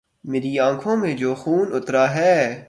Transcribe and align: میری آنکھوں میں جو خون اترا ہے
میری 0.23 0.59
آنکھوں 0.59 0.95
میں 0.97 1.13
جو 1.13 1.35
خون 1.35 1.73
اترا 1.73 2.15
ہے 2.15 2.59